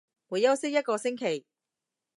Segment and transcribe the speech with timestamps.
[0.29, 1.45] 會休息一個星期